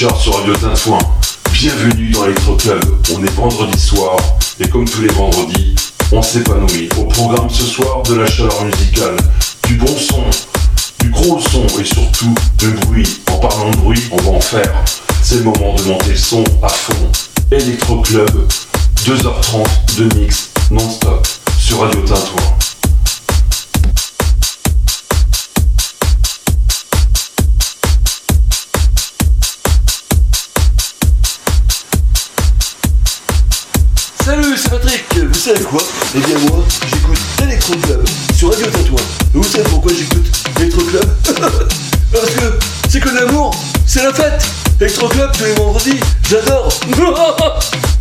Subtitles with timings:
[0.00, 0.98] Sur Radio Tintouin.
[1.52, 2.82] Bienvenue dans Electro Club.
[3.14, 4.16] On est vendredi soir
[4.58, 5.74] et comme tous les vendredis,
[6.10, 6.88] on s'épanouit.
[6.98, 9.18] Au programme ce soir de la chaleur musicale,
[9.66, 10.24] du bon son,
[11.00, 13.20] du gros son et surtout de bruit.
[13.30, 14.72] En parlant de bruit, on va en faire.
[15.22, 17.12] C'est le moment de monter le son à fond.
[17.50, 18.48] Electro Club,
[19.04, 21.28] 2h30 de mix non-stop
[21.58, 22.69] sur Radio Tintouin.
[34.24, 35.04] Salut, c'est Patrick.
[35.16, 35.80] Vous savez quoi?
[36.14, 38.04] Eh bien moi, j'écoute Electro Club
[38.36, 39.02] sur Radio Tatouin.
[39.32, 40.26] Vous savez pourquoi j'écoute
[40.58, 41.06] Electro Club?
[42.12, 43.54] Parce que c'est que l'amour,
[43.86, 44.42] c'est la fête.
[44.80, 46.68] Electro Club tous les vendredis, j'adore.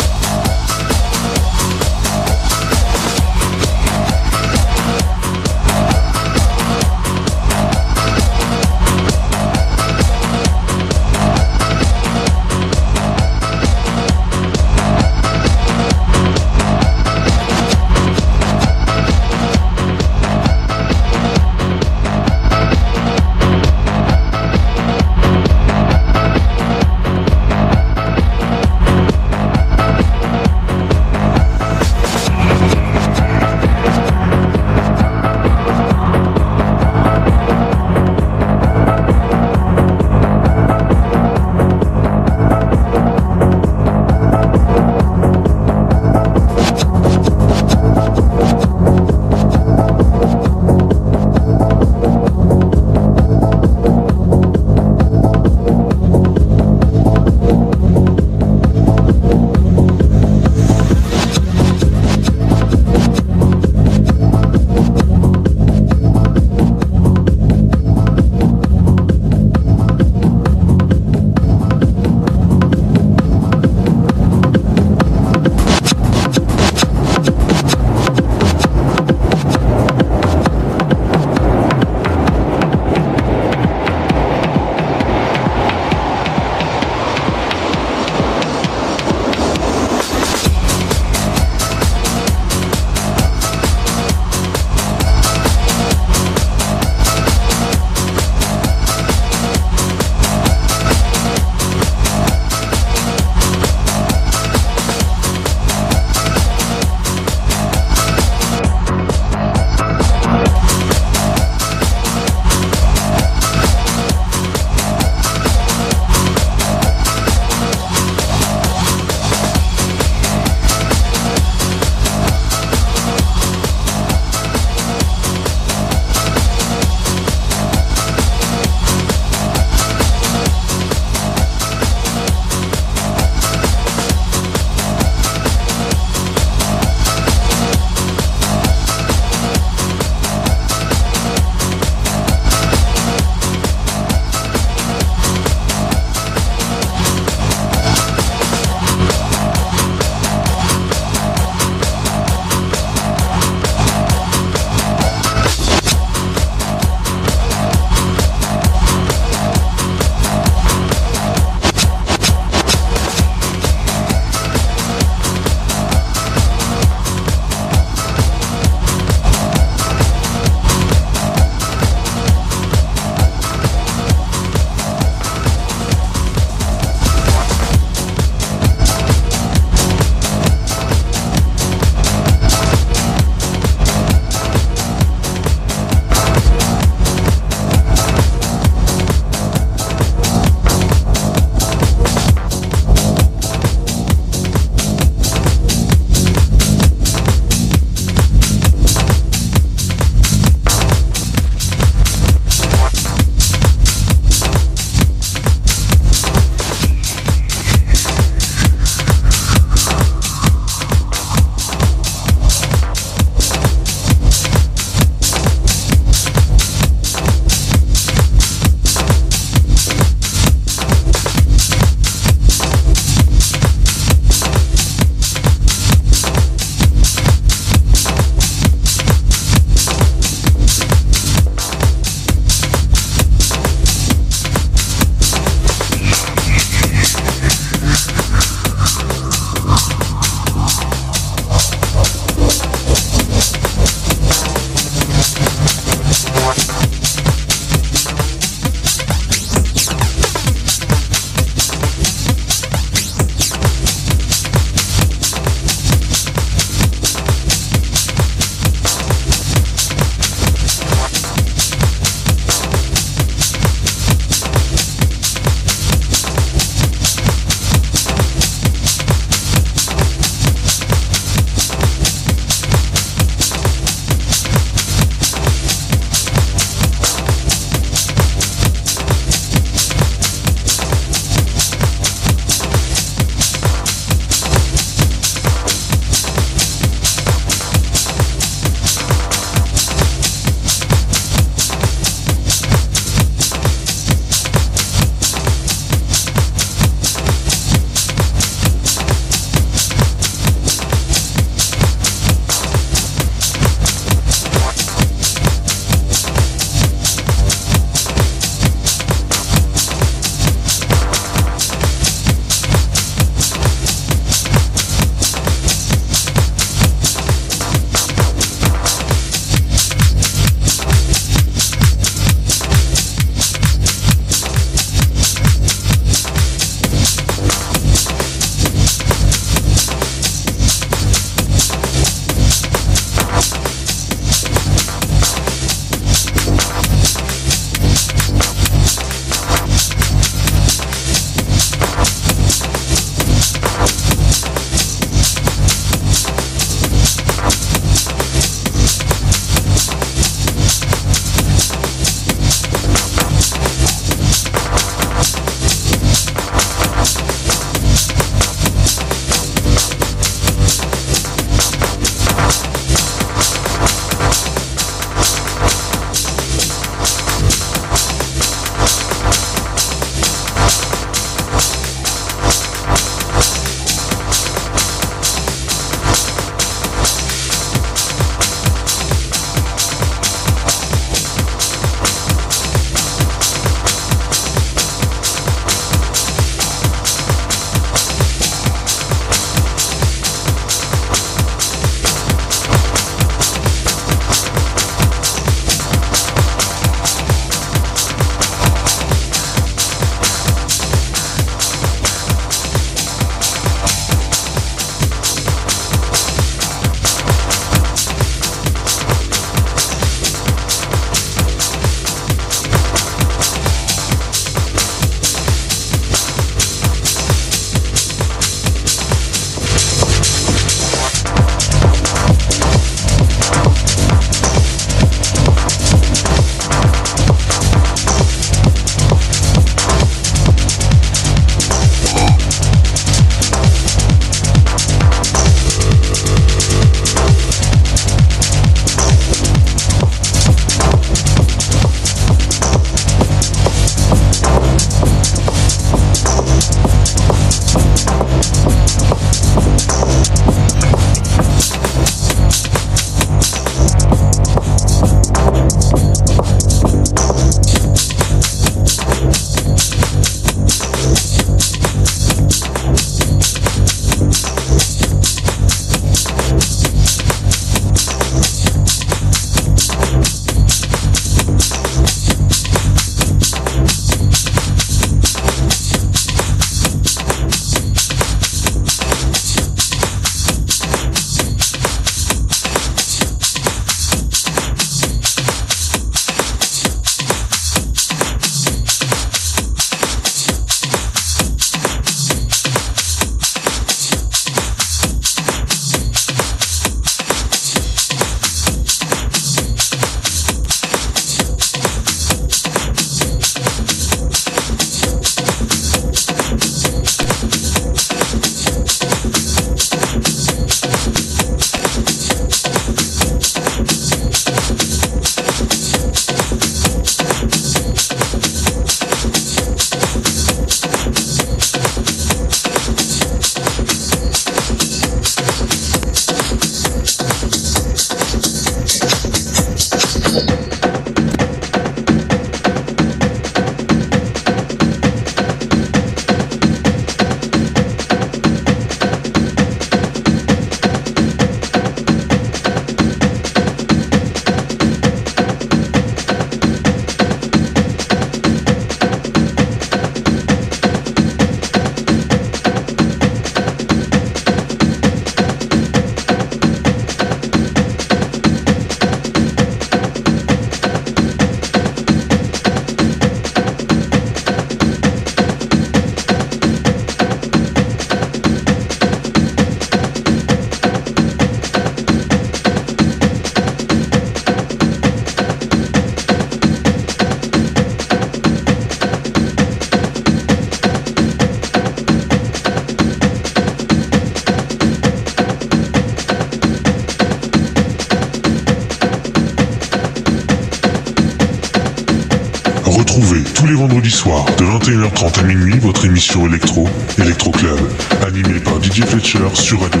[593.74, 597.78] vendredis soirs, de 21h30 à minuit, votre émission électro, Electro Club,
[598.26, 600.00] animée par DJ Fletcher sur Radio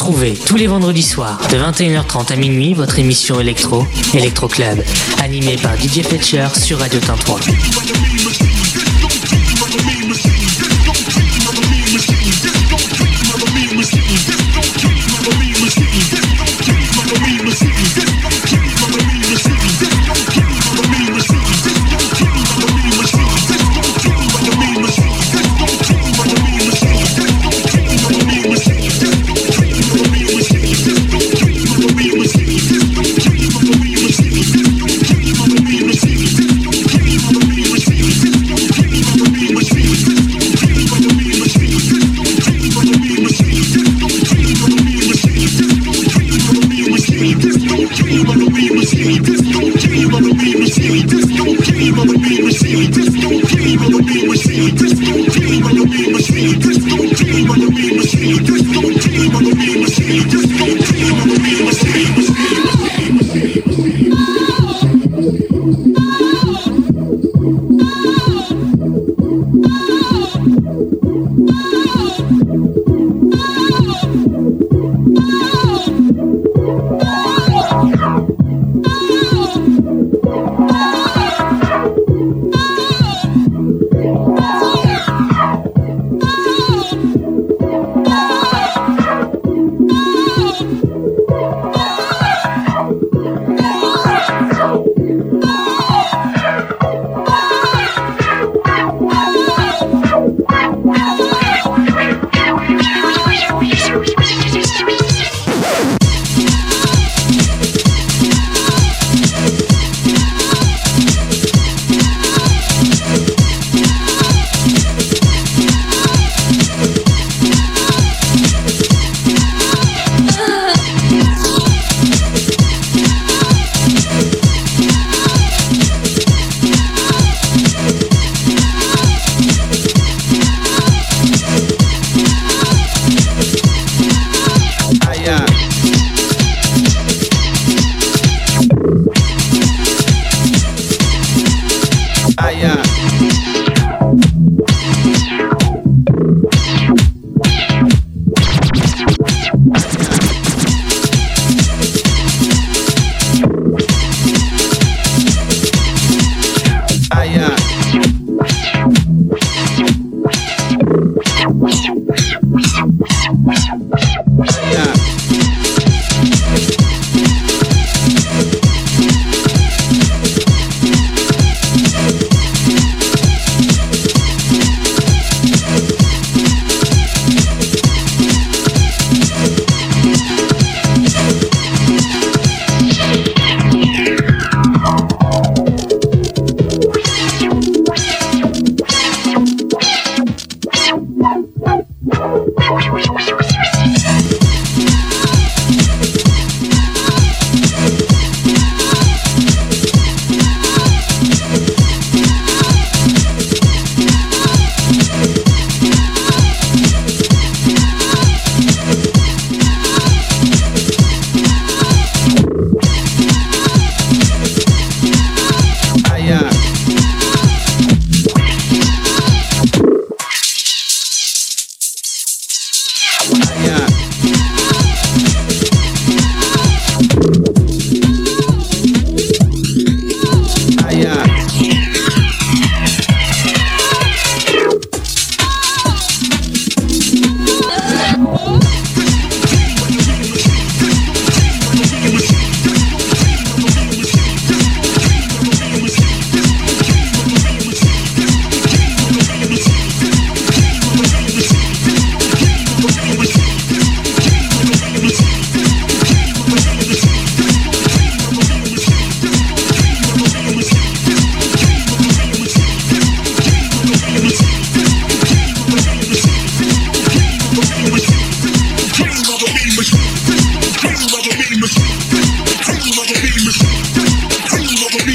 [0.00, 0.34] Tintouin.
[1.50, 4.82] de 21h30 à minuit, votre émission électro, Electro Club,
[5.22, 7.40] animée par DJ Fetcher sur Radio Tintouin.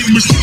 [0.07, 0.34] Mr.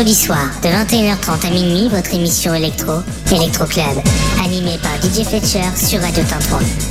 [0.00, 4.02] vendredis soirs de 21h30 à minuit votre émission électro, Electro Club,
[4.42, 6.89] animée par DJ Fletcher sur Radio Tintouin.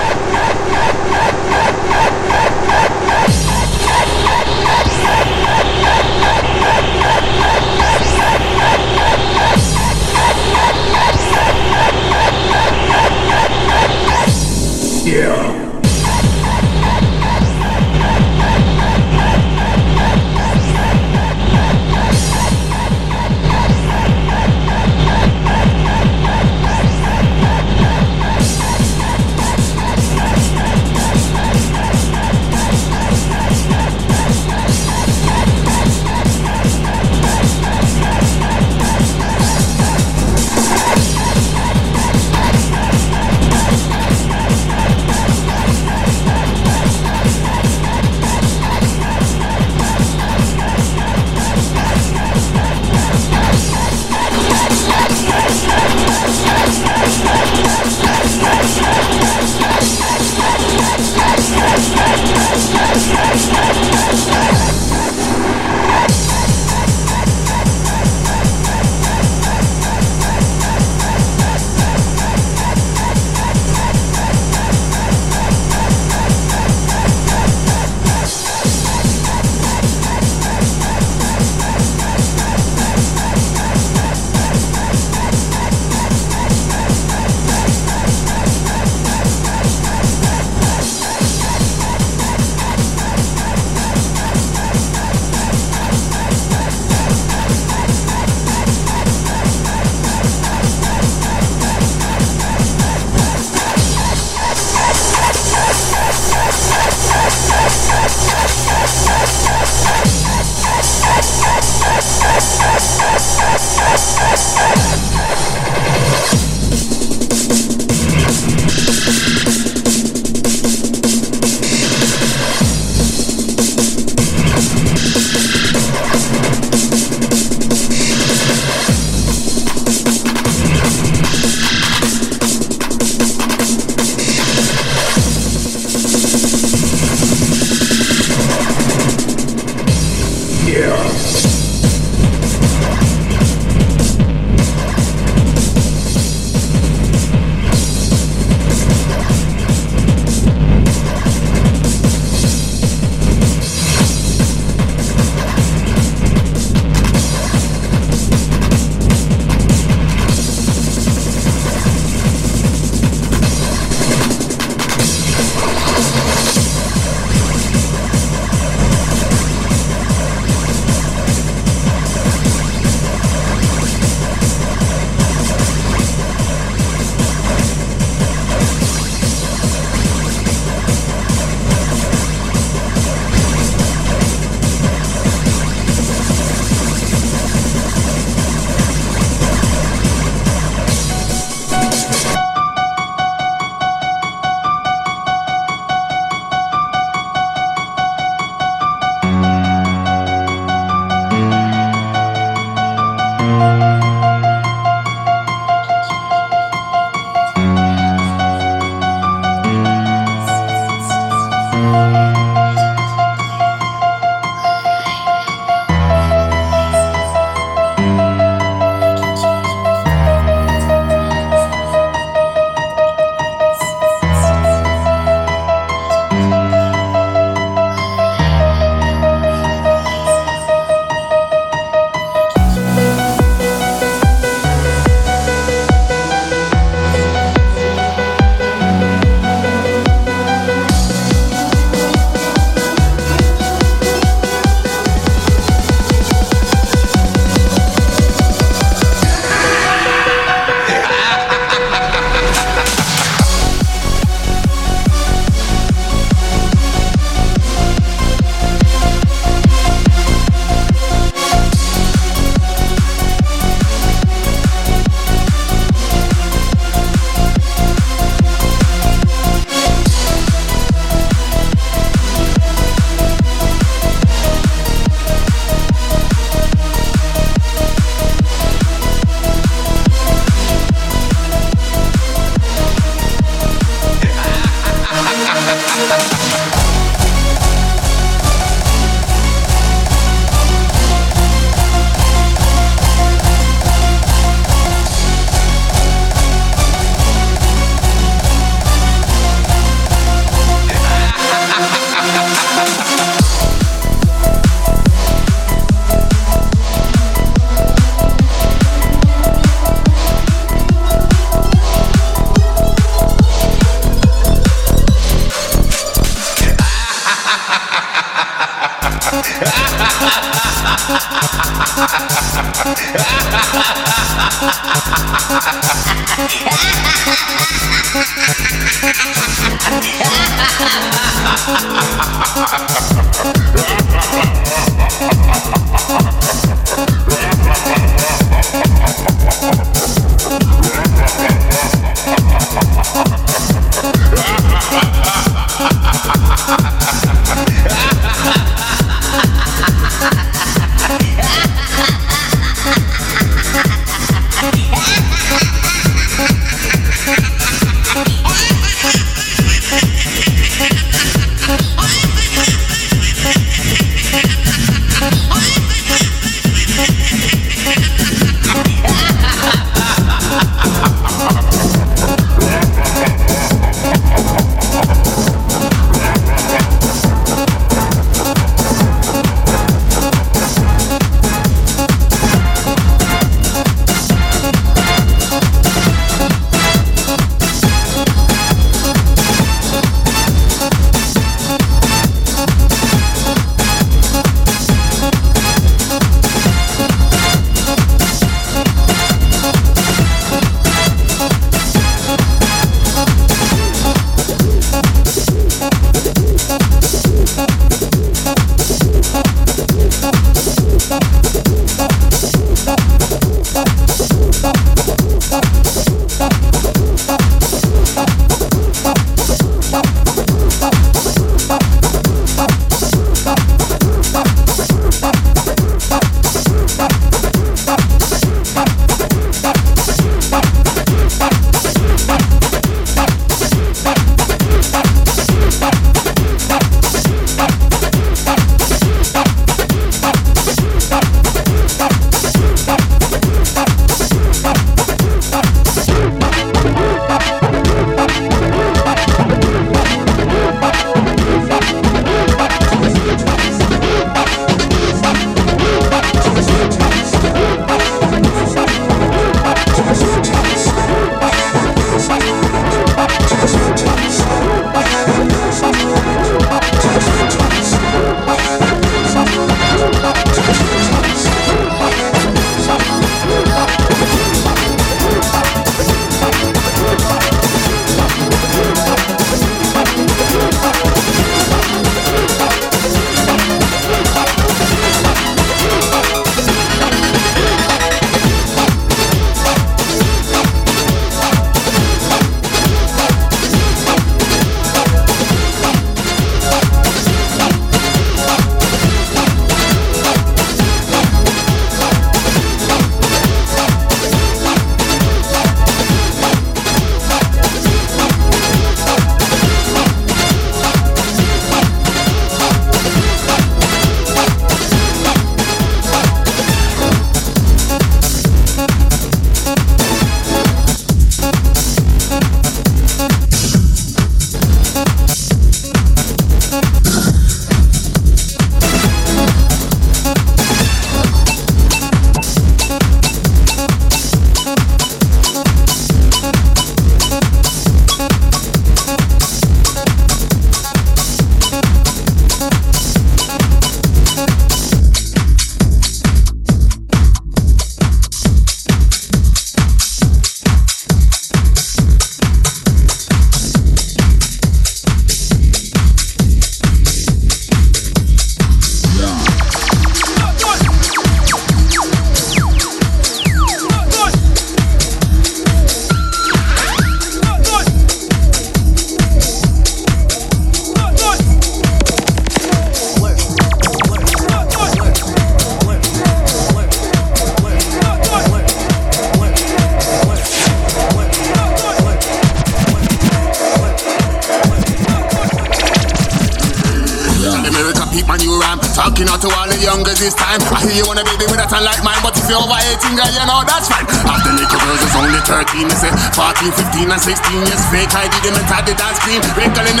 [597.21, 599.45] 16 years fake, I did them and had the dance cream.
[599.53, 600.00] Wrinkle in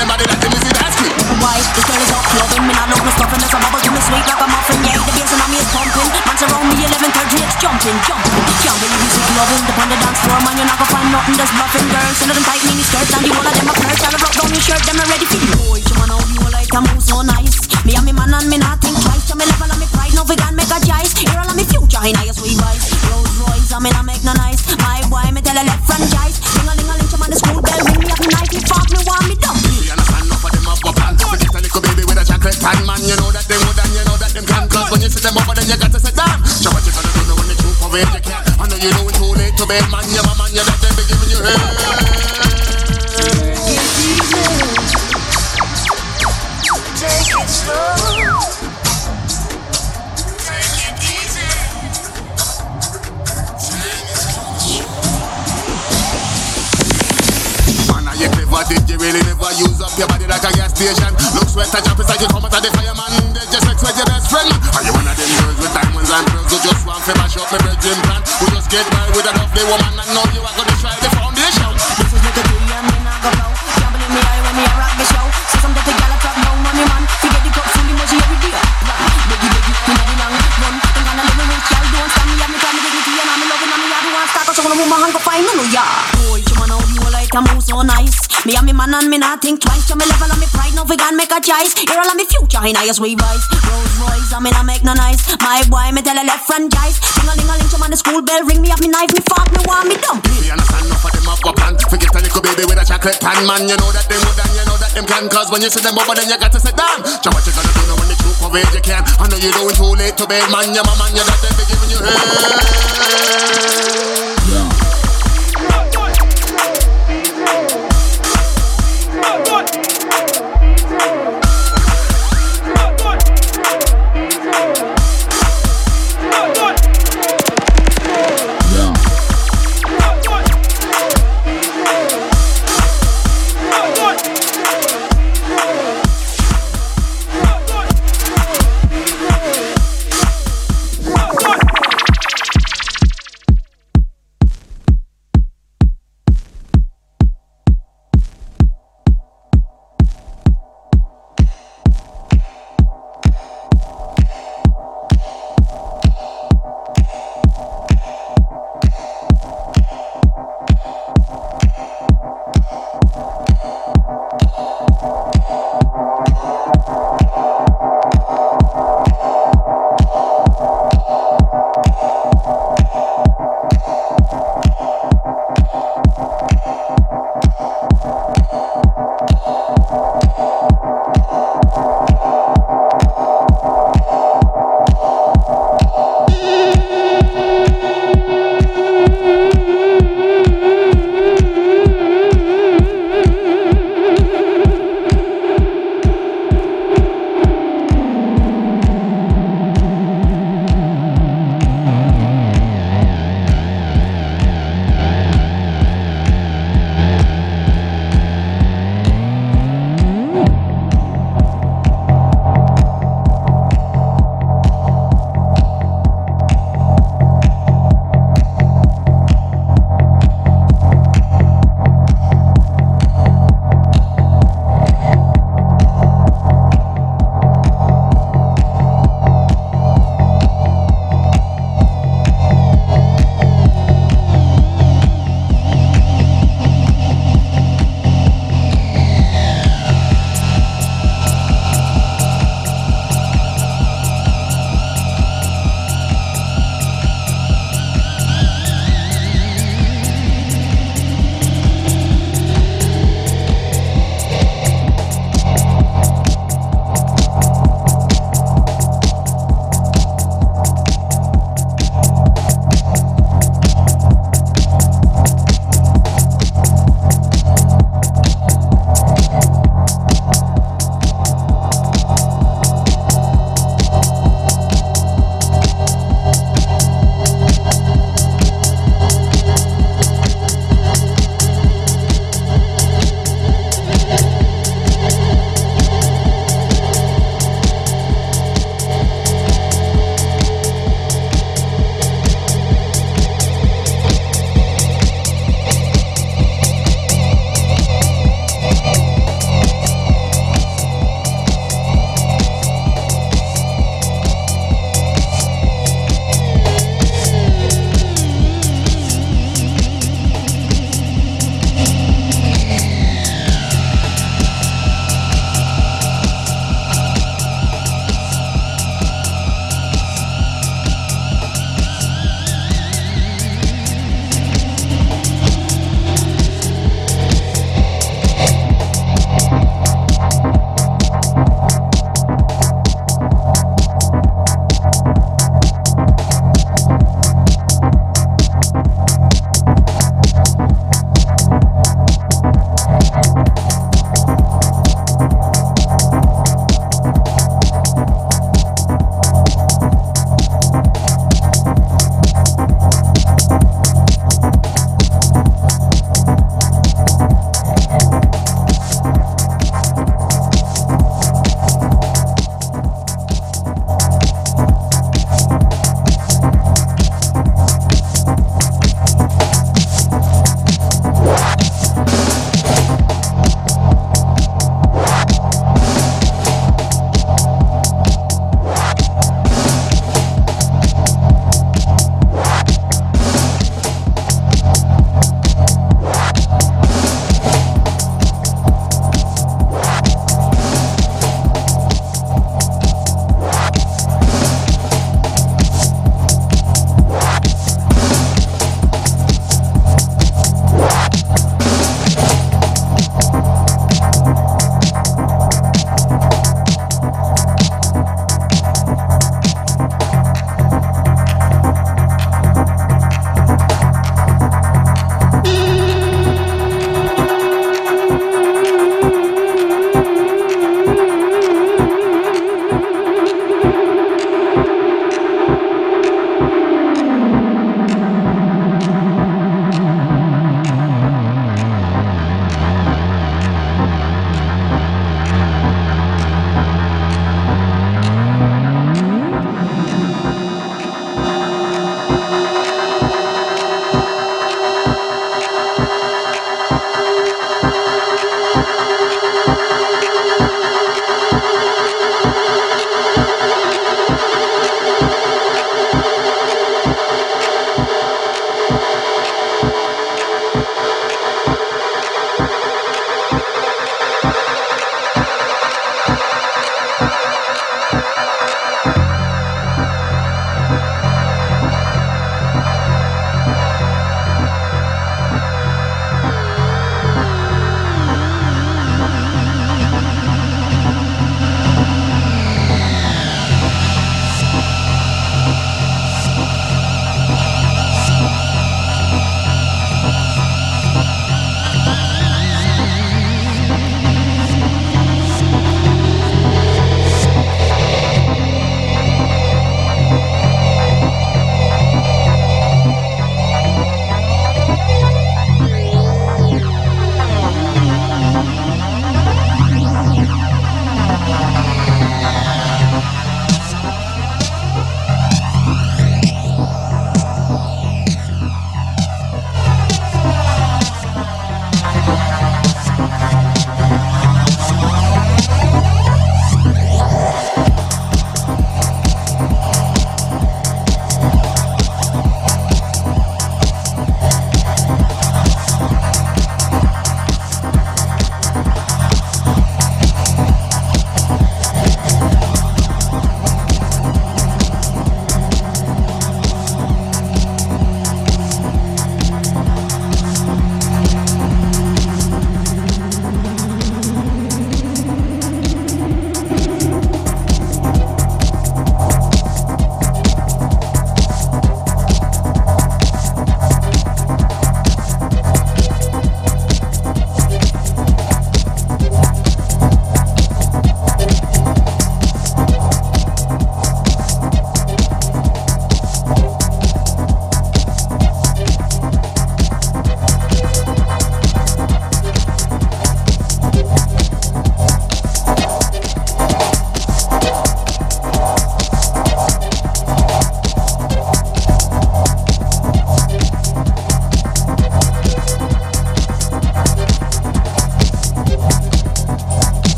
[92.69, 93.45] in a sweet voice.
[93.65, 95.21] Rolls Royce, I mean I make no noise.
[95.41, 97.01] My boy, me tell a left front guys.
[97.17, 99.21] Ding a ling a ling, on the school bell, ring me up, me knife, me
[99.25, 100.21] fork, me wand, me dump.
[100.37, 101.73] We understand enough of them have got plan.
[101.89, 103.65] Forget a little baby with a chocolate pan, man.
[103.65, 105.25] You know that them would and you know that them can.
[105.29, 107.01] Cause when you see them over, then you got to sit down.
[107.01, 109.01] So what you gonna do now when the truth parade you can?
[109.17, 110.69] I know you doing too late to bed, man.
[110.75, 112.21] Your mama, your dad, they be giving you hell.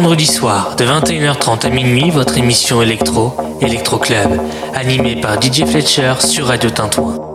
[0.00, 4.40] Vendredis soirs, de 21h30 à minuit, votre émission électro, Electro Club,
[4.72, 7.29] animée par DJ Fletcher sur Radio Tintouin.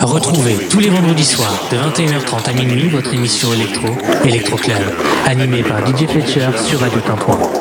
[0.00, 3.88] Retrouvez tous les vendredis soirs de 21h30 à minuit votre émission électro,
[4.24, 4.78] Electro Club,
[5.26, 7.53] animée par DJ Fletcher sur Radio Campus.